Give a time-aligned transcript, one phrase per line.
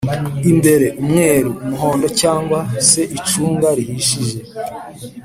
[0.51, 2.49] imbere:umweru, Umuhondo cg
[2.89, 4.37] se icunga rihishije